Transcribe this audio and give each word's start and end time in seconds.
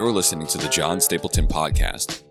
You're 0.00 0.12
listening 0.12 0.46
to 0.46 0.56
the 0.56 0.66
John 0.70 0.98
Stapleton 0.98 1.46
Podcast. 1.46 2.22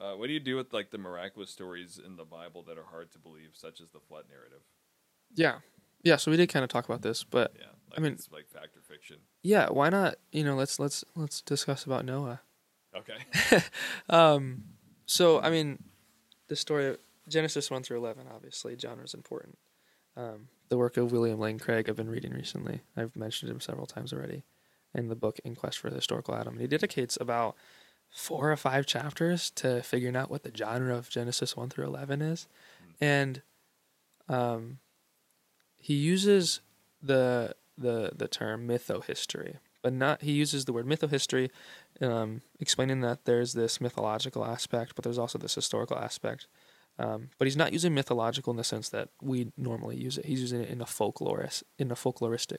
Uh, 0.00 0.14
what 0.16 0.26
do 0.26 0.32
you 0.32 0.40
do 0.40 0.56
with 0.56 0.72
like 0.72 0.90
the 0.90 0.98
miraculous 0.98 1.50
stories 1.50 2.00
in 2.04 2.16
the 2.16 2.24
Bible 2.24 2.62
that 2.64 2.76
are 2.76 2.84
hard 2.90 3.12
to 3.12 3.18
believe, 3.18 3.50
such 3.52 3.80
as 3.80 3.90
the 3.90 4.00
flood 4.00 4.24
narrative? 4.28 4.62
Yeah. 5.34 5.58
Yeah, 6.02 6.16
so 6.16 6.32
we 6.32 6.36
did 6.36 6.48
kind 6.48 6.64
of 6.64 6.68
talk 6.68 6.84
about 6.86 7.02
this, 7.02 7.22
but 7.22 7.54
Yeah, 7.58 7.66
like 7.90 8.00
mean- 8.00 8.12
it's 8.14 8.30
like 8.32 8.48
fact 8.48 8.76
or 8.76 8.80
fiction. 8.80 9.18
yeah, 9.42 9.68
why 9.70 9.88
not, 9.88 10.16
you 10.32 10.42
know, 10.42 10.56
let's 10.56 10.80
let's 10.80 11.04
let's 11.14 11.40
discuss 11.40 11.84
about 11.84 12.04
Noah. 12.04 12.40
Okay. 12.96 13.60
Um 14.10 14.64
so 15.06 15.40
I 15.40 15.50
mean 15.50 15.82
the 16.48 16.56
story 16.56 16.86
of 16.88 16.98
Genesis 17.28 17.70
1 17.70 17.82
through 17.82 17.98
11 17.98 18.26
obviously 18.32 18.76
genre 18.78 19.04
is 19.04 19.14
important. 19.14 19.58
Um 20.16 20.48
the 20.68 20.78
work 20.78 20.96
of 20.96 21.12
William 21.12 21.38
Lane 21.38 21.58
Craig 21.58 21.88
I've 21.88 21.96
been 21.96 22.10
reading 22.10 22.32
recently. 22.32 22.80
I've 22.96 23.16
mentioned 23.16 23.50
him 23.50 23.60
several 23.60 23.86
times 23.86 24.12
already 24.12 24.44
in 24.94 25.08
the 25.08 25.16
book 25.16 25.38
In 25.44 25.54
Quest 25.54 25.78
for 25.78 25.90
the 25.90 25.96
Historical 25.96 26.34
Adam. 26.34 26.54
And 26.54 26.60
he 26.60 26.66
dedicates 26.66 27.16
about 27.20 27.56
four 28.10 28.52
or 28.52 28.56
five 28.56 28.84
chapters 28.86 29.50
to 29.50 29.82
figuring 29.82 30.16
out 30.16 30.30
what 30.30 30.42
the 30.42 30.52
genre 30.54 30.94
of 30.94 31.08
Genesis 31.08 31.56
1 31.56 31.70
through 31.70 31.86
11 31.86 32.20
is. 32.20 32.46
And 33.00 33.40
um, 34.28 34.78
he 35.76 35.94
uses 35.94 36.60
the 37.02 37.56
the 37.76 38.12
the 38.14 38.28
term 38.28 38.68
mythohistory, 38.68 39.56
but 39.82 39.92
not 39.92 40.22
he 40.22 40.32
uses 40.32 40.64
the 40.64 40.72
word 40.72 40.86
mythohistory, 40.86 41.50
um, 42.00 42.42
explaining 42.60 43.00
that 43.00 43.24
there's 43.24 43.54
this 43.54 43.80
mythological 43.80 44.44
aspect, 44.44 44.94
but 44.94 45.02
there's 45.02 45.18
also 45.18 45.38
this 45.38 45.54
historical 45.54 45.98
aspect. 45.98 46.46
Um, 46.98 47.30
but 47.38 47.46
he's 47.46 47.56
not 47.56 47.72
using 47.72 47.94
mythological 47.94 48.50
in 48.50 48.56
the 48.56 48.64
sense 48.64 48.88
that 48.90 49.08
we 49.20 49.52
normally 49.56 49.96
use 49.96 50.18
it. 50.18 50.26
He's 50.26 50.40
using 50.40 50.60
it 50.60 50.68
in 50.68 50.80
a 50.80 50.84
folklorist 50.84 51.62
in 51.78 51.90
a 51.90 51.94
folkloristic 51.94 52.58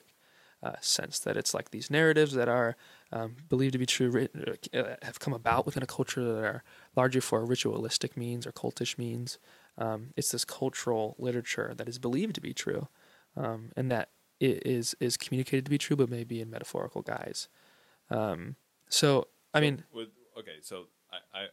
uh, 0.62 0.72
sense 0.80 1.18
that 1.20 1.36
it's 1.36 1.54
like 1.54 1.70
these 1.70 1.90
narratives 1.90 2.32
that 2.32 2.48
are 2.48 2.76
um, 3.12 3.36
believed 3.48 3.72
to 3.74 3.78
be 3.78 3.86
true, 3.86 4.10
written, 4.10 4.44
uh, 4.72 4.96
have 5.02 5.20
come 5.20 5.34
about 5.34 5.66
within 5.66 5.82
a 5.82 5.86
culture 5.86 6.24
that 6.24 6.42
are 6.44 6.64
largely 6.96 7.20
for 7.20 7.44
ritualistic 7.44 8.16
means 8.16 8.46
or 8.46 8.52
cultish 8.52 8.96
means. 8.96 9.38
Um, 9.76 10.10
it's 10.16 10.30
this 10.30 10.44
cultural 10.44 11.16
literature 11.18 11.74
that 11.76 11.88
is 11.88 11.98
believed 11.98 12.34
to 12.36 12.40
be 12.40 12.54
true, 12.54 12.88
um, 13.36 13.72
and 13.76 13.90
that 13.90 14.10
it 14.40 14.66
is 14.66 14.96
is 15.00 15.16
communicated 15.16 15.64
to 15.66 15.70
be 15.70 15.78
true, 15.78 15.96
but 15.96 16.08
maybe 16.08 16.40
in 16.40 16.50
metaphorical 16.50 17.02
guise. 17.02 17.48
Um, 18.10 18.56
so, 18.88 19.28
I 19.52 19.60
mean, 19.60 19.84
would 19.92 20.10
okay, 20.38 20.58
so 20.62 20.86
I, 21.10 21.40
I 21.40 21.46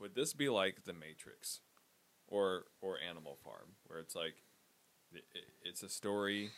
would 0.00 0.14
this 0.14 0.32
be 0.32 0.48
like 0.48 0.84
The 0.84 0.94
Matrix, 0.94 1.60
or 2.28 2.66
or 2.80 2.98
Animal 3.00 3.36
Farm, 3.42 3.76
where 3.86 3.98
it's 3.98 4.14
like, 4.14 4.34
i- 5.14 5.18
i- 5.34 5.52
it's 5.64 5.82
a 5.82 5.88
story, 5.88 6.50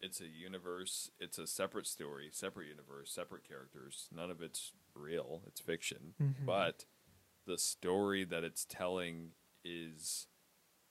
it's 0.00 0.20
a 0.20 0.26
universe, 0.28 1.10
it's 1.18 1.38
a 1.38 1.46
separate 1.46 1.86
story, 1.86 2.30
separate 2.32 2.68
universe, 2.68 3.10
separate 3.12 3.44
characters. 3.44 4.08
None 4.10 4.30
of 4.30 4.40
it's 4.42 4.72
real; 4.94 5.42
it's 5.46 5.60
fiction. 5.60 6.14
Mhm. 6.20 6.46
But 6.46 6.86
the 7.44 7.58
story 7.58 8.24
that 8.24 8.44
it's 8.44 8.64
telling 8.64 9.34
is 9.64 10.26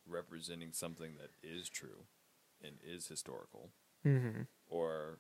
representing 0.06 0.72
something 0.74 1.16
that 1.18 1.32
is 1.42 1.70
true 1.70 2.06
and 2.62 2.80
is 2.84 3.08
historical 3.08 3.72
mhm. 4.06 4.48
or 4.68 5.20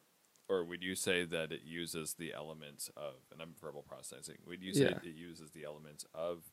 or 0.49 0.65
would 0.65 0.83
you 0.83 0.93
say 0.93 1.23
that 1.23 1.51
it 1.53 1.61
uses 1.63 2.15
the 2.15 2.33
elements 2.33 2.89
of 2.89 3.25
and 3.31 3.41
I'm 3.41 3.53
verbal 3.55 3.81
processing 3.83 4.37
would 4.45 4.61
you 4.61 4.73
say 4.73 4.89
Yeah. 4.89 4.99
it 5.03 5.15
uses 5.15 5.51
the 5.51 5.63
elements 5.63 6.05
of 6.13 6.51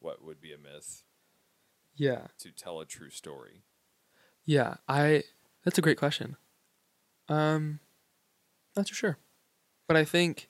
what 0.00 0.22
would 0.22 0.40
be 0.40 0.52
a 0.52 0.58
myth 0.58 1.04
yeah, 1.94 2.28
to 2.38 2.50
tell 2.50 2.80
a 2.80 2.86
true 2.86 3.10
story 3.10 3.62
yeah. 4.44 4.74
I 4.88 5.24
that's 5.64 5.78
a 5.78 5.82
great 5.82 5.98
question. 5.98 6.36
Um, 7.28 7.80
not 8.76 8.86
too 8.86 8.94
sure, 8.94 9.18
but 9.86 9.96
I 9.96 10.04
think, 10.04 10.48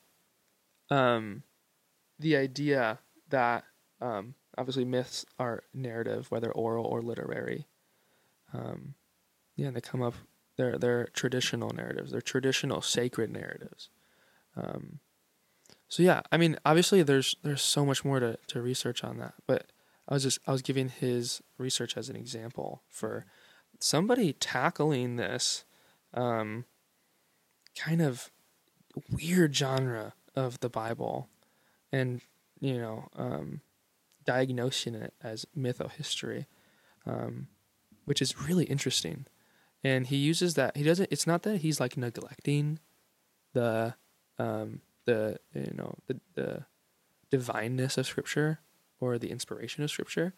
um, 0.91 1.43
the 2.19 2.37
idea 2.37 2.99
that 3.29 3.65
um, 4.01 4.35
obviously 4.57 4.85
myths 4.85 5.27
are 5.39 5.65
narrative, 5.75 6.31
whether 6.31 6.51
oral 6.51 6.87
or 6.87 7.03
literary. 7.03 7.67
Um, 8.55 8.95
yeah, 9.57 9.71
they 9.71 9.81
come 9.81 10.03
up. 10.03 10.15
They're 10.57 10.79
they're 10.79 11.07
traditional 11.13 11.71
narratives. 11.71 12.13
They're 12.13 12.21
traditional 12.21 12.81
sacred 12.81 13.31
narratives. 13.31 13.91
Um, 14.57 15.01
so 15.89 16.03
yeah, 16.03 16.23
I 16.31 16.39
mean, 16.39 16.59
obviously, 16.65 17.03
there's 17.03 17.37
there's 17.43 17.63
so 17.63 17.85
much 17.85 18.05
more 18.05 18.21
to, 18.21 18.39
to 18.49 18.63
research 18.63 19.05
on 19.05 19.19
that. 19.19 19.35
But 19.47 19.67
I 20.13 20.17
was 20.17 20.25
just 20.25 20.41
I 20.47 20.53
was 20.53 20.61
giving 20.61 20.91
his 20.91 21.41
research 21.57 21.97
as 21.97 22.11
an 22.11 22.17
example 22.17 22.83
for 22.91 23.25
somebody 23.81 24.35
tackling 24.35 25.17
this 25.17 25.65
um, 26.13 26.67
kind 27.75 28.03
of 28.03 28.31
weird 29.11 29.57
genre 29.57 30.13
of 30.37 30.61
the 30.61 30.69
Bible, 30.69 31.31
and 31.91 32.21
you 32.61 32.77
know, 32.77 33.09
um, 33.17 33.63
diagnosing 34.27 34.95
it 34.97 35.15
as 35.23 35.47
mythohistory, 35.57 36.45
um, 37.07 37.49
which 38.05 38.21
is 38.21 38.39
really 38.39 38.67
interesting. 38.67 39.25
And 39.83 40.09
he 40.09 40.17
uses 40.19 40.57
that. 40.57 40.77
He 40.77 40.83
doesn't. 40.83 41.09
It's 41.11 41.27
not 41.27 41.43
that 41.45 41.63
he's 41.63 41.81
like 41.81 41.97
neglecting 41.97 42.81
the, 43.55 43.95
um, 44.39 44.83
the 45.07 45.39
you 45.55 45.73
know 45.75 45.95
the 46.07 46.21
the 46.35 46.67
divineness 47.31 47.97
of 47.97 48.07
Scripture 48.07 48.61
or 49.03 49.19
the 49.19 49.31
inspiration 49.31 49.83
of 49.83 49.91
Scripture. 49.91 50.33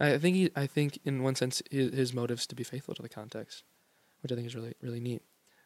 I 0.00 0.16
think 0.16 0.36
he. 0.36 0.50
I 0.56 0.66
think 0.66 0.98
in 1.04 1.22
one 1.22 1.34
sense 1.34 1.60
his, 1.70 1.92
his 1.92 2.14
motives 2.14 2.46
to 2.46 2.54
be 2.54 2.64
faithful 2.64 2.94
to 2.94 3.02
the 3.02 3.08
context, 3.08 3.64
which 4.22 4.32
I 4.32 4.34
think 4.36 4.46
is 4.46 4.54
really 4.54 4.74
really 4.80 5.00
neat. 5.00 5.22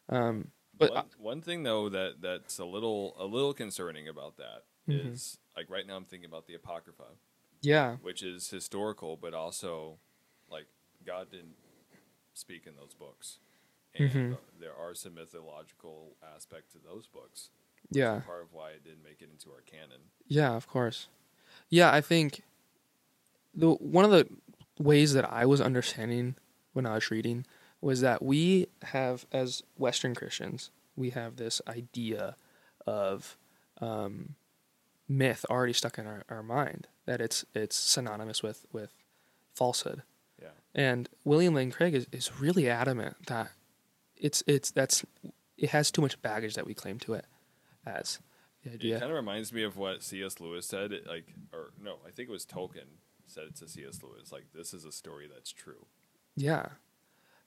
Um, 0.09 0.51
but 0.77 0.91
one, 0.91 1.05
one 1.17 1.41
thing 1.41 1.63
though 1.63 1.87
that 1.89 2.15
that's 2.19 2.59
a 2.59 2.65
little 2.65 3.15
a 3.17 3.25
little 3.25 3.53
concerning 3.53 4.07
about 4.09 4.37
that 4.37 4.65
is 4.87 5.37
Mhm. 5.55 5.57
like 5.57 5.69
right 5.69 5.87
now 5.87 5.95
I'm 5.95 6.03
thinking 6.05 6.25
about 6.27 6.45
the 6.47 6.55
apocrypha 6.55 7.05
yeah, 7.61 7.95
which 8.01 8.21
is 8.23 8.49
historical 8.49 9.15
but 9.15 9.33
also 9.33 9.97
like 10.49 10.65
God 11.05 11.29
didn't 11.31 11.55
speak 12.33 12.65
in 12.67 12.75
those 12.75 12.93
books 12.93 13.37
and 13.95 14.09
Mhm. 14.11 14.33
uh, 14.33 14.37
there 14.59 14.75
are 14.75 14.93
some 14.95 15.13
mythological 15.13 16.17
aspect 16.35 16.71
to 16.73 16.79
those 16.79 17.05
books 17.07 17.51
yeah. 17.91 18.21
part 18.25 18.41
of 18.41 18.51
why 18.51 18.71
it 18.71 18.83
didn't 18.83 19.03
make 19.03 19.21
it 19.21 19.29
into 19.31 19.51
our 19.51 19.61
canon 19.61 20.01
Yeah, 20.27 20.55
of 20.55 20.67
course. 20.67 21.07
Yeah, 21.73 21.91
I 21.91 22.01
think 22.01 22.43
the 23.55 23.71
one 23.71 24.05
of 24.05 24.11
the 24.11 24.27
ways 24.77 25.13
that 25.13 25.27
I 25.33 25.47
was 25.47 25.59
understanding 25.59 26.35
when 26.73 26.85
I 26.85 26.93
was 26.93 27.09
reading 27.09 27.47
was 27.81 28.01
that 28.01 28.21
we 28.21 28.67
have, 28.83 29.25
as 29.31 29.63
Western 29.75 30.13
Christians, 30.13 30.69
we 30.95 31.09
have 31.09 31.37
this 31.37 31.63
idea 31.67 32.35
of 32.85 33.37
um, 33.81 34.35
myth 35.09 35.47
already 35.49 35.73
stuck 35.73 35.97
in 35.97 36.05
our, 36.05 36.21
our 36.29 36.43
mind 36.43 36.89
that 37.07 37.19
it's 37.19 37.43
it's 37.55 37.75
synonymous 37.75 38.43
with 38.43 38.67
with 38.71 38.93
falsehood. 39.55 40.03
yeah 40.39 40.49
And 40.75 41.09
William 41.23 41.55
Lane 41.55 41.71
Craig 41.71 41.95
is, 41.95 42.05
is 42.11 42.39
really 42.39 42.69
adamant 42.69 43.15
that 43.25 43.49
it's 44.15 44.43
it's 44.45 44.69
that's 44.69 45.03
it 45.57 45.71
has 45.71 45.89
too 45.89 46.03
much 46.03 46.21
baggage 46.21 46.53
that 46.53 46.67
we 46.67 46.75
claim 46.75 46.99
to 46.99 47.15
it 47.15 47.25
as 47.83 48.19
the 48.63 48.91
It 48.93 48.99
kind 48.99 49.11
of 49.11 49.15
reminds 49.15 49.51
me 49.53 49.63
of 49.63 49.77
what 49.77 50.03
C.S. 50.03 50.39
Lewis 50.39 50.65
said. 50.65 50.91
Like, 51.07 51.27
or 51.51 51.71
no, 51.81 51.97
I 52.07 52.11
think 52.11 52.29
it 52.29 52.31
was 52.31 52.45
Tolkien 52.45 52.99
said 53.27 53.45
it 53.45 53.55
to 53.57 53.67
C.S. 53.67 53.99
Lewis. 54.03 54.31
Like, 54.31 54.45
this 54.53 54.73
is 54.73 54.85
a 54.85 54.91
story 54.91 55.27
that's 55.33 55.51
true. 55.51 55.85
Yeah. 56.35 56.59
Or 56.61 56.77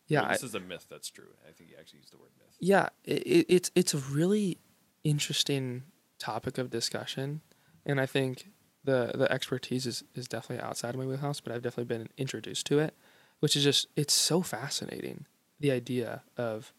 Yeah. 0.09 0.25
I- 0.25 0.32
this 0.32 0.43
is 0.43 0.54
a 0.54 0.60
myth 0.60 0.87
that's 0.91 1.10
true. 1.10 1.34
I 1.49 1.53
think 1.53 1.71
he 1.71 1.77
actually 1.77 2.00
used 2.00 2.12
the 2.12 2.19
word 2.19 2.31
myth. 2.38 2.56
yeah. 2.60 2.88
It, 3.04 3.22
it, 3.27 3.47
it's 3.49 3.71
it's 3.75 3.94
a 3.94 3.99
really 3.99 4.59
interesting 5.04 5.84
topic 6.19 6.59
of 6.59 6.71
discussion, 6.71 7.41
and 7.84 8.00
I 8.00 8.06
think 8.06 8.48
the 8.84 9.12
the 9.15 9.31
expertise 9.31 9.87
is, 9.87 10.04
is 10.15 10.27
definitely 10.28 10.65
outside 10.65 10.91
of 10.91 10.97
my 10.97 11.06
wheelhouse, 11.06 11.41
but 11.41 11.53
I've 11.53 11.62
definitely 11.62 11.97
been 11.97 12.09
introduced 12.16 12.66
to 12.66 12.78
it, 12.78 12.94
which 13.41 13.56
is 13.56 13.65
just 13.65 13.87
it's 13.97 14.12
so 14.15 14.43
fascinating. 14.43 15.27
The 15.60 15.71
idea 15.72 16.22
of 16.36 16.72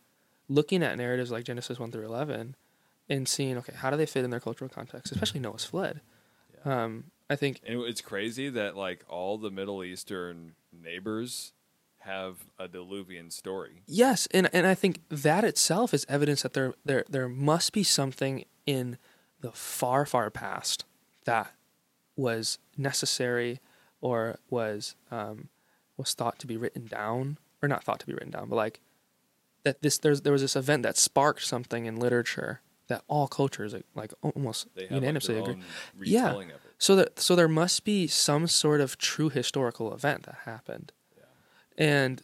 looking 0.47 0.83
at 0.83 0.97
narratives 0.97 1.31
like 1.31 1.43
Genesis 1.45 1.79
one 1.79 1.91
through 1.91 2.05
eleven, 2.05 2.55
and 3.09 3.27
seeing 3.27 3.57
okay 3.57 3.73
how 3.75 3.89
do 3.89 3.97
they 3.97 4.05
fit 4.05 4.23
in 4.23 4.29
their 4.29 4.39
cultural 4.39 4.69
context, 4.69 5.11
especially 5.11 5.39
Noah's 5.39 5.65
flood. 5.65 6.01
Yeah. 6.65 6.83
Um, 6.83 7.05
I 7.29 7.35
think 7.35 7.61
And 7.65 7.81
it's 7.81 8.01
crazy 8.01 8.49
that 8.49 8.75
like 8.75 9.03
all 9.09 9.37
the 9.37 9.51
Middle 9.51 9.83
Eastern 9.83 10.53
neighbors 10.71 11.53
have 11.99 12.45
a 12.57 12.67
Diluvian 12.67 13.31
story. 13.31 13.83
Yes, 13.85 14.27
and 14.31 14.49
and 14.53 14.65
I 14.65 14.73
think 14.73 15.01
that 15.09 15.43
itself 15.43 15.93
is 15.93 16.05
evidence 16.07 16.41
that 16.43 16.53
there 16.53 16.73
there 16.85 17.03
there 17.09 17.27
must 17.27 17.73
be 17.73 17.83
something 17.83 18.45
in 18.65 18.97
the 19.41 19.51
far 19.51 20.05
far 20.05 20.29
past 20.29 20.85
that 21.25 21.51
was 22.15 22.59
necessary 22.77 23.59
or 24.01 24.39
was 24.49 24.95
um, 25.11 25.49
was 25.97 26.13
thought 26.13 26.39
to 26.39 26.47
be 26.47 26.55
written 26.55 26.85
down 26.85 27.37
or 27.61 27.67
not 27.67 27.83
thought 27.83 27.99
to 27.99 28.07
be 28.07 28.13
written 28.13 28.31
down, 28.31 28.47
but 28.49 28.55
like 28.55 28.79
that 29.63 29.81
this 29.81 29.97
there's 29.97 30.21
there 30.21 30.33
was 30.33 30.41
this 30.41 30.55
event 30.55 30.83
that 30.83 30.97
sparked 30.97 31.43
something 31.43 31.85
in 31.85 31.97
literature 31.97 32.61
that 32.87 33.03
all 33.07 33.27
cultures 33.27 33.73
like, 33.73 33.85
like 33.95 34.13
almost 34.21 34.67
They 34.75 34.83
have 34.83 34.91
like, 34.91 35.01
unanimously 35.01 35.35
their 35.35 35.43
agree. 35.43 35.63
Yeah. 36.03 36.41
So 36.77 36.95
that 36.95 37.19
so 37.19 37.35
there 37.35 37.47
must 37.47 37.83
be 37.83 38.07
some 38.07 38.47
sort 38.47 38.81
of 38.81 38.97
true 38.97 39.29
historical 39.29 39.93
event 39.93 40.23
that 40.23 40.39
happened. 40.45 40.91
Yeah. 41.17 41.85
and 41.85 42.21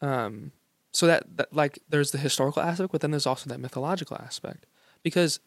um, 0.00 0.52
so 0.92 1.06
that, 1.06 1.36
that 1.36 1.52
like 1.52 1.78
there's 1.88 2.10
the 2.10 2.18
historical 2.18 2.62
aspect, 2.62 2.92
but 2.92 3.00
then 3.00 3.10
there's 3.10 3.26
also 3.26 3.48
that 3.50 3.60
mythological 3.60 4.16
aspect 4.16 4.66
because 5.02 5.40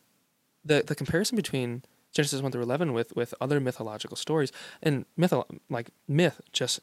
the 0.64 0.84
the 0.86 0.96
comparison 0.96 1.36
between 1.36 1.84
Genesis 2.14 2.42
one 2.42 2.52
through 2.52 2.64
eleven 2.64 2.94
with 2.94 3.16
with 3.16 3.34
other 3.42 3.60
mythological 3.60 4.16
stories 4.16 4.52
and 4.82 5.06
myth 5.18 5.34
like 5.70 5.90
myth 6.08 6.40
just 6.52 6.80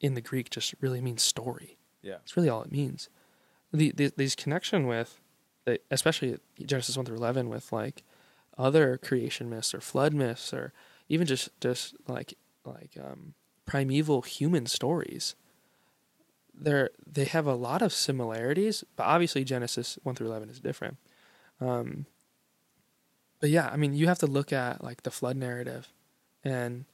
in 0.00 0.14
the 0.14 0.20
Greek 0.20 0.48
just 0.48 0.74
really 0.80 1.00
means 1.00 1.22
story. 1.22 1.76
Yeah. 2.02 2.16
It's 2.22 2.36
really 2.36 2.48
all 2.48 2.62
it 2.62 2.72
means. 2.72 3.08
The, 3.72 3.92
the 3.92 4.12
these 4.16 4.34
connection 4.34 4.86
with, 4.86 5.20
especially 5.90 6.38
Genesis 6.64 6.96
one 6.96 7.06
through 7.06 7.16
eleven, 7.16 7.48
with 7.48 7.72
like 7.72 8.02
other 8.58 8.98
creation 8.98 9.48
myths 9.48 9.72
or 9.74 9.80
flood 9.80 10.12
myths 10.12 10.52
or 10.52 10.72
even 11.08 11.26
just 11.26 11.48
just 11.60 11.94
like 12.08 12.34
like 12.64 12.96
um, 13.02 13.34
primeval 13.66 14.22
human 14.22 14.66
stories. 14.66 15.34
They're 16.54 16.90
they 17.10 17.24
have 17.24 17.46
a 17.46 17.54
lot 17.54 17.82
of 17.82 17.92
similarities, 17.92 18.84
but 18.96 19.04
obviously 19.04 19.44
Genesis 19.44 19.98
one 20.02 20.14
through 20.14 20.28
eleven 20.28 20.50
is 20.50 20.60
different. 20.60 20.96
Um, 21.60 22.06
but 23.40 23.50
yeah, 23.50 23.68
I 23.72 23.76
mean, 23.76 23.94
you 23.94 24.06
have 24.06 24.18
to 24.18 24.26
look 24.26 24.52
at 24.52 24.84
like 24.84 25.02
the 25.02 25.10
flood 25.10 25.36
narrative, 25.36 25.92
and 26.44 26.84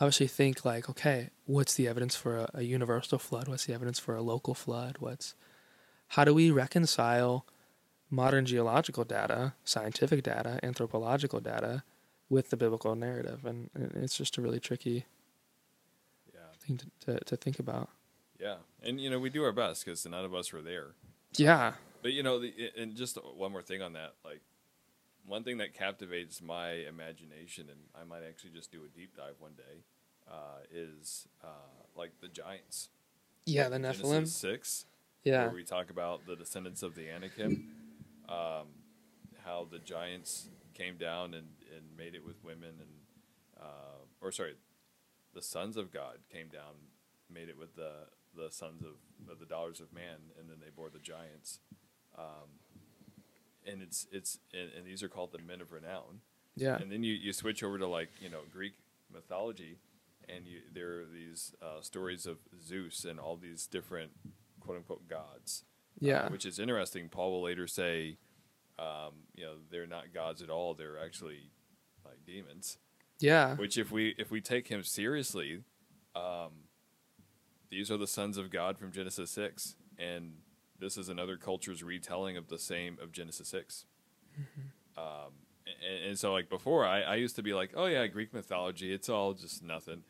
obviously 0.00 0.26
think 0.26 0.64
like, 0.64 0.90
okay, 0.90 1.30
what's 1.44 1.74
the 1.74 1.88
evidence 1.88 2.16
for 2.16 2.36
a, 2.36 2.50
a 2.54 2.62
universal 2.62 3.18
flood? 3.18 3.48
What's 3.48 3.66
the 3.66 3.74
evidence 3.74 3.98
for 3.98 4.14
a 4.16 4.22
local 4.22 4.54
flood? 4.54 4.96
What's 4.98 5.34
how 6.08 6.24
do 6.24 6.34
we 6.34 6.50
reconcile 6.50 7.46
modern 8.10 8.46
geological 8.46 9.04
data, 9.04 9.54
scientific 9.64 10.22
data, 10.22 10.58
anthropological 10.62 11.40
data 11.40 11.82
with 12.28 12.50
the 12.50 12.56
biblical 12.56 12.94
narrative? 12.94 13.44
And, 13.44 13.70
it's 13.94 14.16
just 14.16 14.36
a 14.38 14.42
really 14.42 14.60
tricky 14.60 15.06
Yeah. 16.32 16.40
thing 16.60 16.78
to, 16.78 16.86
to, 17.06 17.24
to 17.24 17.36
think 17.36 17.58
about. 17.58 17.88
Yeah. 18.40 18.56
And, 18.82 19.00
you 19.00 19.10
know, 19.10 19.18
we 19.18 19.30
do 19.30 19.44
our 19.44 19.52
best 19.52 19.84
because 19.84 20.04
none 20.06 20.24
of 20.24 20.34
us 20.34 20.52
were 20.52 20.62
there. 20.62 20.88
Yeah. 21.36 21.72
But, 22.02 22.12
you 22.12 22.22
know, 22.22 22.38
the, 22.40 22.52
and 22.78 22.94
just 22.94 23.16
one 23.36 23.50
more 23.52 23.62
thing 23.62 23.82
on 23.82 23.94
that. 23.94 24.14
Like, 24.24 24.40
one 25.26 25.42
thing 25.42 25.58
that 25.58 25.74
captivates 25.74 26.40
my 26.40 26.70
imagination, 26.70 27.66
and 27.68 27.80
I 28.00 28.04
might 28.04 28.22
actually 28.28 28.50
just 28.50 28.70
do 28.70 28.82
a 28.84 28.88
deep 28.96 29.16
dive 29.16 29.34
one 29.40 29.54
day, 29.56 29.82
uh, 30.30 30.58
is 30.72 31.26
uh, 31.42 31.48
like 31.96 32.12
the 32.20 32.28
giants. 32.28 32.90
Yeah, 33.44 33.68
the 33.68 33.78
Genesis 33.78 34.02
Nephilim. 34.02 34.26
6. 34.28 34.84
Yeah. 35.24 35.46
where 35.46 35.54
we 35.54 35.64
talk 35.64 35.90
about 35.90 36.26
the 36.26 36.36
descendants 36.36 36.84
of 36.84 36.94
the 36.94 37.10
Anakim, 37.10 37.68
um, 38.28 38.68
how 39.44 39.66
the 39.70 39.78
giants 39.78 40.48
came 40.74 40.96
down 40.96 41.34
and, 41.34 41.48
and 41.74 41.96
made 41.96 42.14
it 42.14 42.24
with 42.24 42.42
women, 42.44 42.74
and 42.80 42.90
uh, 43.60 44.04
or 44.20 44.32
sorry, 44.32 44.54
the 45.34 45.42
sons 45.42 45.76
of 45.76 45.92
God 45.92 46.18
came 46.32 46.48
down, 46.48 46.74
made 47.32 47.48
it 47.48 47.58
with 47.58 47.76
the 47.76 48.08
the 48.36 48.50
sons 48.50 48.82
of, 48.82 49.30
of 49.30 49.38
the 49.38 49.46
daughters 49.46 49.80
of 49.80 49.92
man, 49.92 50.32
and 50.38 50.50
then 50.50 50.56
they 50.60 50.70
bore 50.74 50.90
the 50.90 50.98
giants. 50.98 51.60
Um, 52.16 52.60
and 53.66 53.82
it's 53.82 54.06
it's 54.12 54.38
and, 54.52 54.70
and 54.76 54.86
these 54.86 55.02
are 55.02 55.08
called 55.08 55.32
the 55.32 55.38
men 55.38 55.60
of 55.60 55.72
renown. 55.72 56.20
Yeah. 56.54 56.76
And 56.76 56.90
then 56.90 57.02
you, 57.02 57.12
you 57.12 57.32
switch 57.32 57.62
over 57.62 57.78
to 57.78 57.86
like 57.86 58.10
you 58.20 58.30
know 58.30 58.40
Greek 58.52 58.74
mythology, 59.12 59.78
and 60.28 60.46
you 60.46 60.60
there 60.72 61.00
are 61.00 61.06
these 61.06 61.54
uh, 61.62 61.80
stories 61.80 62.26
of 62.26 62.38
Zeus 62.62 63.04
and 63.04 63.18
all 63.18 63.36
these 63.36 63.66
different 63.66 64.12
quote 64.60 64.78
unquote 64.78 65.08
gods. 65.08 65.64
Uh, 65.96 66.06
Yeah. 66.06 66.28
which 66.28 66.46
is 66.46 66.58
interesting. 66.58 67.08
Paul 67.08 67.32
will 67.32 67.42
later 67.42 67.66
say, 67.66 68.18
um, 68.78 69.12
you 69.34 69.44
know, 69.44 69.54
they're 69.70 69.86
not 69.86 70.12
gods 70.12 70.42
at 70.42 70.50
all. 70.50 70.74
They're 70.74 70.98
actually 71.02 71.50
like 72.04 72.24
demons. 72.26 72.78
Yeah. 73.18 73.56
Which, 73.56 73.78
if 73.78 73.90
we 73.90 74.14
if 74.18 74.30
we 74.30 74.40
take 74.40 74.68
him 74.68 74.82
seriously, 74.82 75.62
um, 76.14 76.52
these 77.70 77.90
are 77.90 77.96
the 77.96 78.06
sons 78.06 78.36
of 78.36 78.50
God 78.50 78.78
from 78.78 78.92
Genesis 78.92 79.30
six, 79.30 79.74
and 79.98 80.34
this 80.78 80.98
is 80.98 81.08
another 81.08 81.36
culture's 81.38 81.82
retelling 81.82 82.36
of 82.36 82.48
the 82.48 82.58
same 82.58 82.98
of 83.02 83.10
Genesis 83.12 83.48
6 83.48 83.86
Um, 84.98 85.32
and, 85.66 86.08
and 86.10 86.18
so, 86.18 86.32
like 86.32 86.50
before, 86.50 86.84
I, 86.86 87.00
I 87.00 87.14
used 87.16 87.36
to 87.36 87.42
be 87.42 87.54
like, 87.54 87.70
oh 87.74 87.86
yeah, 87.86 88.06
Greek 88.06 88.34
mythology, 88.34 88.92
it's 88.92 89.08
all 89.08 89.32
just 89.32 89.62
nothing. 89.62 90.02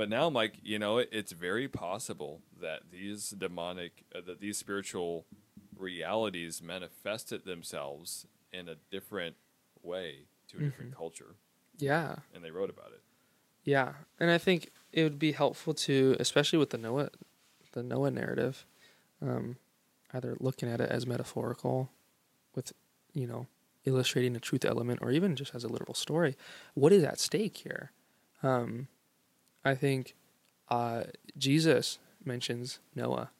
But 0.00 0.08
now 0.08 0.26
I'm 0.26 0.32
like, 0.32 0.54
you 0.62 0.78
know, 0.78 0.96
it, 0.96 1.10
it's 1.12 1.32
very 1.32 1.68
possible 1.68 2.40
that 2.58 2.84
these 2.90 3.28
demonic, 3.36 4.04
uh, 4.14 4.22
that 4.26 4.40
these 4.40 4.56
spiritual 4.56 5.26
realities 5.78 6.62
manifested 6.62 7.44
themselves 7.44 8.26
in 8.50 8.66
a 8.66 8.76
different 8.90 9.36
way 9.82 10.20
to 10.48 10.56
a 10.56 10.60
different 10.60 10.96
culture, 10.96 11.34
Yeah. 11.78 12.16
and 12.34 12.42
they 12.42 12.50
wrote 12.50 12.70
about 12.70 12.92
it. 12.92 13.02
Yeah, 13.64 13.92
and 14.18 14.30
I 14.30 14.38
think 14.38 14.70
it 14.90 15.02
would 15.02 15.18
be 15.18 15.32
helpful 15.32 15.74
to, 15.74 16.16
especially 16.18 16.58
with 16.58 16.70
the 16.70 16.78
Noah, 16.78 17.10
the 17.72 17.82
Noah 17.82 18.10
narrative, 18.10 18.64
um, 19.20 19.56
either 20.14 20.34
looking 20.40 20.70
at 20.70 20.80
it 20.80 20.88
as 20.88 21.06
metaphorical, 21.06 21.90
with 22.54 22.72
you 23.12 23.26
know 23.26 23.48
illustrating 23.84 24.34
a 24.34 24.40
truth 24.40 24.64
element, 24.64 25.00
or 25.02 25.10
even 25.10 25.36
just 25.36 25.54
as 25.54 25.62
a 25.62 25.68
literal 25.68 25.92
story. 25.92 26.36
What 26.72 26.90
is 26.90 27.04
at 27.04 27.20
stake 27.20 27.58
here? 27.58 27.92
Um, 28.42 28.88
I 29.64 29.74
think 29.74 30.14
uh, 30.68 31.04
Jesus 31.36 31.98
mentions 32.24 32.78
Noah, 32.94 33.30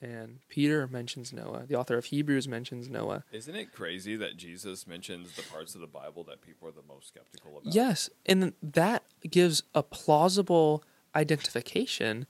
and 0.00 0.40
Peter 0.48 0.86
mentions 0.86 1.32
Noah. 1.32 1.64
The 1.66 1.74
author 1.76 1.96
of 1.96 2.06
Hebrews 2.06 2.46
mentions 2.46 2.88
Noah. 2.88 3.24
Isn't 3.32 3.56
it 3.56 3.72
crazy 3.72 4.16
that 4.16 4.36
Jesus 4.36 4.86
mentions 4.86 5.34
the 5.34 5.42
parts 5.42 5.74
of 5.74 5.80
the 5.80 5.86
Bible 5.86 6.24
that 6.24 6.42
people 6.42 6.68
are 6.68 6.72
the 6.72 6.82
most 6.86 7.08
skeptical 7.08 7.58
about? 7.58 7.74
Yes, 7.74 8.10
and 8.26 8.52
that 8.62 9.04
gives 9.28 9.62
a 9.74 9.82
plausible 9.82 10.84
identification 11.14 12.26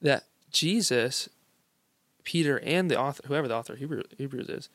that 0.00 0.24
Jesus, 0.50 1.28
Peter, 2.22 2.60
and 2.60 2.90
the 2.90 2.98
author, 2.98 3.22
whoever 3.26 3.48
the 3.48 3.54
author 3.56 3.72
of 3.74 3.78
Hebrews 3.78 4.48
is, 4.48 4.68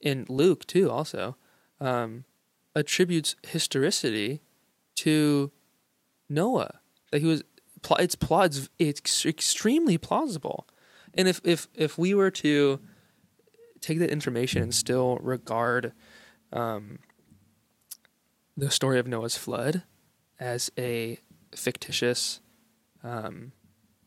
in 0.00 0.26
Luke 0.28 0.66
too, 0.66 0.90
also 0.90 1.36
um, 1.80 2.24
attributes 2.74 3.34
historicity 3.46 4.40
to 4.96 5.50
Noah. 6.28 6.80
That 7.10 7.20
he 7.20 7.26
was, 7.26 7.42
it's 7.98 8.14
pla- 8.14 8.48
it's, 8.78 9.26
extremely 9.26 9.98
plausible, 9.98 10.66
and 11.14 11.28
if 11.28 11.40
if 11.44 11.68
if 11.74 11.96
we 11.98 12.14
were 12.14 12.30
to 12.30 12.80
take 13.80 13.98
that 13.98 14.10
information 14.10 14.62
and 14.62 14.74
still 14.74 15.18
regard 15.18 15.92
um, 16.52 16.98
the 18.56 18.70
story 18.70 18.98
of 18.98 19.06
Noah's 19.06 19.36
flood 19.36 19.82
as 20.40 20.70
a 20.78 21.18
fictitious 21.54 22.40
um, 23.02 23.52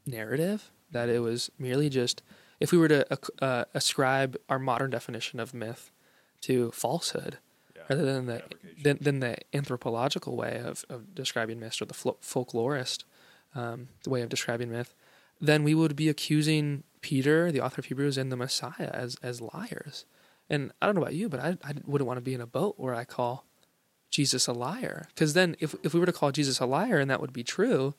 narrative, 0.05 0.71
that 0.91 1.09
it 1.09 1.19
was 1.19 1.49
merely 1.57 1.89
just, 1.89 2.21
if 2.59 2.71
we 2.71 2.77
were 2.77 2.87
to 2.87 3.19
uh, 3.41 3.65
ascribe 3.73 4.37
our 4.49 4.59
modern 4.59 4.91
definition 4.91 5.39
of 5.39 5.53
myth 5.53 5.91
to 6.41 6.71
falsehood, 6.71 7.37
rather 7.91 8.05
than 8.05 8.25
the 8.25 8.41
than, 8.81 8.97
than 9.01 9.19
the 9.19 9.35
anthropological 9.53 10.35
way 10.37 10.61
of, 10.63 10.85
of 10.89 11.13
describing 11.13 11.59
myth 11.59 11.81
or 11.81 11.85
the 11.85 11.93
fol- 11.93 12.17
folklorist 12.21 13.03
um, 13.53 13.89
the 14.03 14.09
way 14.09 14.21
of 14.21 14.29
describing 14.29 14.71
myth, 14.71 14.95
then 15.41 15.63
we 15.63 15.75
would 15.75 15.95
be 15.95 16.07
accusing 16.07 16.83
Peter, 17.01 17.51
the 17.51 17.59
author 17.59 17.81
of 17.81 17.85
Hebrews, 17.85 18.17
and 18.17 18.31
the 18.31 18.37
Messiah 18.37 18.89
as 18.93 19.17
as 19.21 19.41
liars. 19.41 20.05
And 20.49 20.71
I 20.81 20.85
don't 20.85 20.95
know 20.95 21.01
about 21.01 21.15
you, 21.15 21.27
but 21.29 21.39
I, 21.39 21.57
I 21.63 21.73
wouldn't 21.85 22.07
want 22.07 22.17
to 22.17 22.21
be 22.21 22.33
in 22.33 22.41
a 22.41 22.47
boat 22.47 22.75
where 22.77 22.95
I 22.95 23.03
call 23.03 23.45
Jesus 24.09 24.47
a 24.47 24.53
liar. 24.53 25.07
Because 25.09 25.33
then, 25.33 25.55
if 25.59 25.75
if 25.83 25.93
we 25.93 25.99
were 25.99 26.05
to 26.05 26.13
call 26.13 26.31
Jesus 26.31 26.59
a 26.59 26.65
liar 26.65 26.97
and 26.99 27.09
that 27.09 27.21
would 27.21 27.33
be 27.33 27.43
true, 27.43 27.93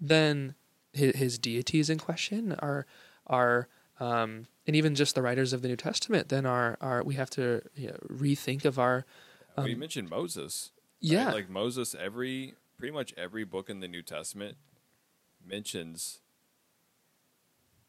then 0.00 0.54
his, 0.92 1.16
his 1.16 1.38
deity 1.38 1.80
is 1.80 1.90
in 1.90 1.98
question. 1.98 2.54
Our 2.60 2.86
our 3.26 3.68
um, 4.00 4.46
and 4.66 4.76
even 4.76 4.94
just 4.94 5.14
the 5.14 5.22
writers 5.22 5.52
of 5.52 5.62
the 5.62 5.68
New 5.68 5.76
Testament, 5.76 6.28
then 6.28 6.46
our 6.46 6.76
our 6.80 7.02
we 7.02 7.14
have 7.14 7.30
to 7.30 7.62
you 7.74 7.88
know, 7.88 7.96
rethink 8.08 8.64
of 8.64 8.78
our 8.78 9.04
Well, 9.56 9.68
you 9.68 9.76
mentioned 9.76 10.08
Moses. 10.10 10.70
right? 11.02 11.10
yeah 11.12 11.32
Like 11.32 11.48
Moses, 11.50 11.94
every 11.94 12.54
pretty 12.76 12.92
much 12.92 13.12
every 13.16 13.44
book 13.44 13.68
in 13.70 13.80
the 13.80 13.88
New 13.88 14.02
Testament 14.02 14.56
mentions 15.44 16.20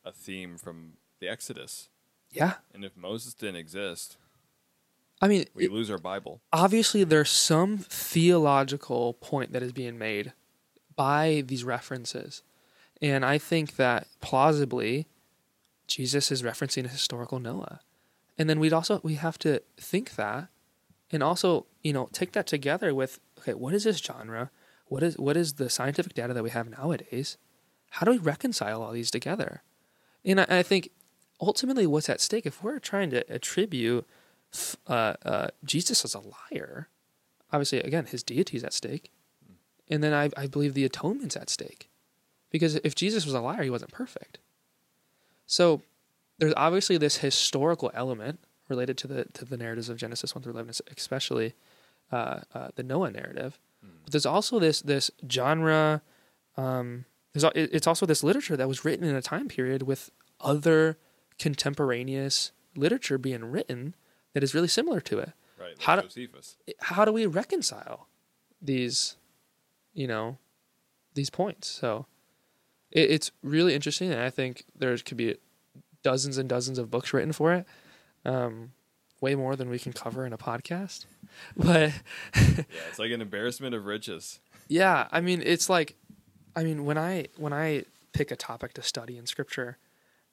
a 0.05 0.11
theme 0.11 0.57
from 0.57 0.93
the 1.19 1.27
Exodus. 1.27 1.89
yeah. 2.31 2.53
And 2.73 2.85
if 2.85 2.95
Moses 2.95 3.33
didn't 3.33 3.57
exist, 3.57 4.17
I 5.21 5.27
mean, 5.27 5.45
we 5.53 5.65
it- 5.65 5.71
lose 5.71 5.89
our 5.91 5.97
Bible. 5.97 6.39
obviously 6.53 7.03
there's 7.03 7.29
some 7.29 7.77
theological 7.79 9.13
point 9.15 9.51
that 9.51 9.61
is 9.61 9.73
being 9.73 9.97
made 9.97 10.31
by 10.95 11.43
these 11.45 11.63
references. 11.63 12.41
And 13.01 13.23
I 13.25 13.37
think 13.37 13.75
that 13.75 14.07
plausibly 14.21 15.07
Jesus 15.89 16.31
is 16.31 16.43
referencing 16.43 16.85
a 16.85 16.89
historical 16.89 17.39
Noah. 17.39 17.81
And 18.37 18.49
then 18.49 18.59
we'd 18.59 18.73
also 18.73 19.01
we 19.03 19.15
have 19.15 19.37
to 19.39 19.61
think 19.77 20.15
that 20.15 20.47
and 21.11 21.23
also, 21.23 21.65
you 21.83 21.91
know, 21.91 22.07
take 22.13 22.31
that 22.33 22.47
together 22.47 22.93
with 22.93 23.19
okay, 23.39 23.53
what 23.53 23.73
is 23.73 23.83
this 23.83 23.97
genre? 23.97 24.51
What 24.85 25.03
is 25.03 25.17
what 25.17 25.35
is 25.35 25.53
the 25.53 25.69
scientific 25.69 26.13
data 26.13 26.33
that 26.33 26.43
we 26.43 26.51
have 26.51 26.69
nowadays? 26.69 27.37
How 27.91 28.05
do 28.05 28.11
we 28.11 28.17
reconcile 28.17 28.81
all 28.81 28.91
these 28.91 29.11
together? 29.11 29.63
And 30.23 30.39
I, 30.41 30.45
I 30.49 30.63
think 30.63 30.89
ultimately 31.41 31.87
what's 31.87 32.09
at 32.09 32.21
stake 32.21 32.45
if 32.45 32.63
we're 32.63 32.79
trying 32.79 33.09
to 33.11 33.29
attribute 33.31 34.05
uh, 34.87 35.13
uh, 35.25 35.47
Jesus 35.63 36.03
as 36.05 36.15
a 36.15 36.21
liar, 36.51 36.89
obviously, 37.51 37.81
again, 37.81 38.05
his 38.05 38.23
deity 38.23 38.57
is 38.57 38.63
at 38.63 38.73
stake. 38.73 39.11
And 39.89 40.03
then 40.03 40.13
I, 40.13 40.29
I 40.37 40.47
believe 40.47 40.73
the 40.73 40.85
atonement's 40.85 41.35
at 41.35 41.49
stake. 41.49 41.89
Because 42.51 42.75
if 42.83 42.95
Jesus 42.95 43.25
was 43.25 43.33
a 43.33 43.41
liar, 43.41 43.63
he 43.63 43.69
wasn't 43.69 43.91
perfect. 43.91 44.39
So 45.49 45.81
there's 46.37 46.53
obviously 46.55 46.97
this 46.97 47.17
historical 47.17 47.89
element 47.95 48.39
related 48.69 48.97
to 48.99 49.07
the 49.07 49.25
to 49.33 49.45
the 49.45 49.57
narratives 49.57 49.89
of 49.89 49.97
Genesis 49.97 50.35
one 50.35 50.43
through 50.43 50.53
eleven, 50.53 50.71
especially 50.95 51.55
uh, 52.11 52.41
uh, 52.53 52.67
the 52.75 52.83
Noah 52.83 53.11
narrative. 53.11 53.59
But 54.03 54.11
there's 54.11 54.25
also 54.27 54.59
this 54.59 54.81
this 54.81 55.09
genre. 55.29 56.01
Um, 56.55 57.05
there's 57.33 57.43
it's 57.55 57.87
also 57.87 58.05
this 58.05 58.23
literature 58.23 58.55
that 58.57 58.67
was 58.67 58.85
written 58.85 59.07
in 59.07 59.15
a 59.15 59.21
time 59.21 59.47
period 59.47 59.83
with 59.83 60.11
other 60.39 60.97
contemporaneous 61.39 62.51
literature 62.75 63.17
being 63.17 63.43
written 63.45 63.95
that 64.33 64.43
is 64.43 64.53
really 64.53 64.67
similar 64.67 65.01
to 65.01 65.19
it. 65.19 65.31
Right. 65.59 65.69
Like 65.69 65.81
How 65.81 65.95
do- 65.95 66.01
Josephus. 66.03 66.57
How 66.79 67.05
do 67.05 67.11
we 67.11 67.25
reconcile 67.25 68.07
these, 68.61 69.15
you 69.93 70.07
know, 70.07 70.37
these 71.15 71.29
points? 71.29 71.67
So 71.67 72.05
it, 72.91 73.11
it's 73.11 73.31
really 73.43 73.75
interesting, 73.75 74.11
and 74.11 74.21
I 74.21 74.29
think 74.29 74.65
there 74.77 74.97
could 74.97 75.17
be 75.17 75.35
dozens 76.03 76.37
and 76.37 76.47
dozens 76.47 76.77
of 76.79 76.89
books 76.89 77.13
written 77.13 77.33
for 77.33 77.53
it. 77.53 77.65
Um, 78.25 78.71
way 79.21 79.35
more 79.35 79.55
than 79.55 79.69
we 79.69 79.79
can 79.79 79.91
cover 79.93 80.25
in 80.25 80.33
a 80.33 80.37
podcast. 80.37 81.05
But 81.55 81.91
Yeah, 82.35 82.63
it's 82.89 82.99
like 82.99 83.11
an 83.11 83.21
embarrassment 83.21 83.75
of 83.75 83.85
riches. 83.85 84.39
yeah, 84.67 85.07
I 85.11 85.21
mean, 85.21 85.41
it's 85.45 85.69
like, 85.69 85.95
I 86.55 86.63
mean, 86.63 86.85
when 86.85 86.97
I 86.97 87.27
when 87.37 87.53
I 87.53 87.83
pick 88.13 88.31
a 88.31 88.35
topic 88.35 88.73
to 88.73 88.81
study 88.81 89.17
in 89.17 89.25
scripture, 89.25 89.77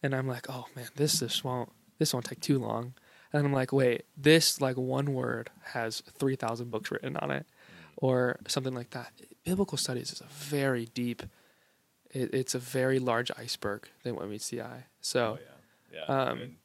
and 0.03 0.15
I'm 0.15 0.27
like, 0.27 0.47
oh 0.49 0.67
man, 0.75 0.89
this 0.97 1.21
this 1.21 1.45
won't 1.45 1.71
this 1.99 2.13
won't 2.15 2.25
take 2.27 2.41
too 2.41 2.59
long, 2.59 2.95
and 3.33 3.45
I'm 3.47 3.53
like, 3.53 3.73
wait, 3.73 4.05
this 4.17 4.61
like 4.61 4.77
one 4.77 5.13
word 5.13 5.51
has 5.75 6.03
three 6.19 6.37
thousand 6.37 6.71
books 6.71 6.91
written 6.91 7.17
on 7.19 7.31
it, 7.31 7.47
or 7.97 8.39
something 8.49 8.75
like 8.75 8.91
that. 8.91 9.13
Biblical 9.45 9.77
studies 9.79 10.13
is 10.13 10.21
a 10.21 10.27
very 10.33 10.87
deep. 10.87 11.23
It, 12.17 12.33
it's 12.35 12.55
a 12.55 12.59
very 12.59 12.99
large 12.99 13.31
iceberg 13.37 13.89
than 14.03 14.17
what 14.17 14.29
meets 14.29 14.49
the 14.49 14.63
eye. 14.63 14.85
So 15.01 15.39
Oh 15.39 15.43
yeah, 15.93 15.99
yeah. 16.09 16.15
Um, 16.15 16.39
and, 16.41 16.57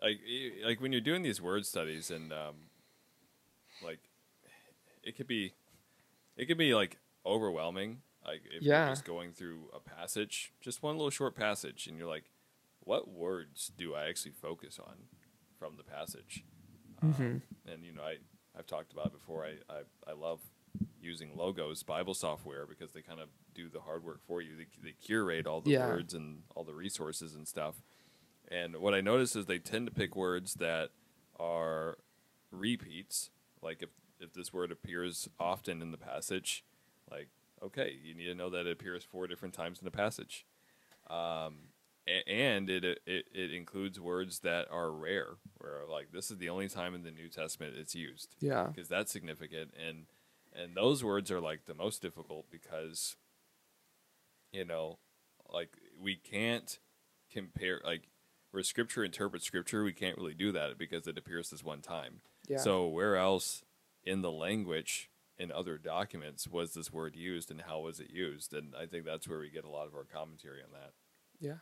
like 0.00 0.18
y- 0.26 0.66
like 0.66 0.80
when 0.80 0.92
you're 0.92 1.00
doing 1.00 1.22
these 1.22 1.40
word 1.42 1.66
studies 1.66 2.10
and 2.10 2.32
um, 2.32 2.54
like 3.84 4.00
it 5.02 5.16
could 5.16 5.26
be 5.26 5.52
it 6.36 6.46
could 6.46 6.58
be 6.58 6.74
like 6.74 6.98
overwhelming. 7.26 8.02
Like 8.24 8.42
if 8.50 8.62
Yeah. 8.62 8.86
you're 8.86 8.92
just 8.94 9.04
going 9.04 9.32
through 9.32 9.68
a 9.74 9.80
passage, 9.80 10.52
just 10.60 10.82
one 10.82 10.96
little 10.96 11.10
short 11.10 11.34
passage, 11.36 11.86
and 11.86 11.98
you're 11.98 12.08
like, 12.08 12.30
what 12.80 13.08
words 13.08 13.70
do 13.76 13.94
I 13.94 14.08
actually 14.08 14.32
focus 14.32 14.78
on 14.78 14.94
from 15.58 15.76
the 15.76 15.84
passage? 15.84 16.44
Mhm. 17.02 17.20
Um, 17.20 17.42
and 17.66 17.84
you 17.84 17.92
know, 17.92 18.02
I 18.02 18.16
I've 18.58 18.66
talked 18.66 18.92
about 18.92 19.06
it 19.06 19.12
before. 19.12 19.44
I, 19.44 19.56
I 19.68 19.80
I 20.08 20.12
love 20.14 20.40
using 21.00 21.36
logos 21.36 21.82
Bible 21.82 22.14
software 22.14 22.66
because 22.66 22.92
they 22.92 23.02
kind 23.02 23.20
of 23.20 23.28
do 23.54 23.68
the 23.68 23.80
hard 23.80 24.04
work 24.04 24.20
for 24.26 24.40
you. 24.42 24.56
They, 24.56 24.66
they 24.82 24.92
curate 24.92 25.46
all 25.46 25.60
the 25.60 25.70
Yeah. 25.70 25.88
words 25.88 26.14
and 26.14 26.42
all 26.54 26.64
the 26.64 26.74
resources 26.74 27.34
and 27.34 27.46
stuff. 27.46 27.76
And 28.48 28.76
what 28.76 28.94
I 28.94 29.00
notice 29.00 29.34
is 29.36 29.46
they 29.46 29.58
tend 29.58 29.86
to 29.86 29.92
pick 29.92 30.14
words 30.16 30.54
that 30.54 30.90
are 31.38 31.98
repeats. 32.50 33.30
Like 33.62 33.82
if 33.82 33.90
if 34.20 34.32
this 34.32 34.52
word 34.52 34.70
appears 34.70 35.28
often 35.40 35.82
in 35.82 35.90
the 35.90 35.98
passage, 35.98 36.64
like 37.10 37.28
okay, 37.62 37.96
you 38.02 38.14
need 38.14 38.26
to 38.26 38.34
know 38.34 38.50
that 38.50 38.66
it 38.66 38.72
appears 38.72 39.04
four 39.04 39.26
different 39.26 39.54
times 39.54 39.78
in 39.78 39.84
the 39.84 39.90
passage. 39.90 40.44
Um, 41.08 41.68
and 42.26 42.68
it, 42.68 42.84
it 42.84 43.26
it 43.32 43.52
includes 43.54 43.98
words 43.98 44.40
that 44.40 44.66
are 44.70 44.90
rare, 44.90 45.36
where 45.58 45.80
like 45.90 46.12
this 46.12 46.30
is 46.30 46.36
the 46.38 46.50
only 46.50 46.68
time 46.68 46.94
in 46.94 47.02
the 47.02 47.10
New 47.10 47.28
Testament 47.28 47.74
it's 47.76 47.94
used 47.94 48.36
yeah, 48.40 48.64
because 48.66 48.88
that's 48.88 49.10
significant 49.10 49.72
and 49.88 50.04
and 50.54 50.76
those 50.76 51.02
words 51.02 51.30
are 51.30 51.40
like 51.40 51.64
the 51.64 51.74
most 51.74 52.02
difficult 52.02 52.46
because 52.50 53.16
you 54.54 54.64
know 54.64 54.98
like 55.52 55.70
we 56.00 56.14
can't 56.16 56.78
compare 57.30 57.80
like 57.84 58.08
where 58.52 58.62
scripture 58.62 59.04
interprets 59.04 59.44
scripture 59.44 59.82
we 59.82 59.92
can't 59.92 60.16
really 60.16 60.34
do 60.34 60.52
that 60.52 60.78
because 60.78 61.06
it 61.06 61.18
appears 61.18 61.50
this 61.50 61.64
one 61.64 61.80
time 61.80 62.20
yeah. 62.48 62.58
so 62.58 62.86
where 62.86 63.16
else 63.16 63.62
in 64.04 64.22
the 64.22 64.30
language 64.30 65.10
in 65.36 65.50
other 65.50 65.76
documents 65.76 66.46
was 66.46 66.74
this 66.74 66.92
word 66.92 67.16
used 67.16 67.50
and 67.50 67.62
how 67.62 67.80
was 67.80 67.98
it 67.98 68.10
used 68.10 68.54
and 68.54 68.74
i 68.80 68.86
think 68.86 69.04
that's 69.04 69.26
where 69.28 69.40
we 69.40 69.50
get 69.50 69.64
a 69.64 69.70
lot 69.70 69.86
of 69.88 69.94
our 69.94 70.04
commentary 70.04 70.60
on 70.62 70.70
that 70.72 70.92
Yeah. 71.40 71.58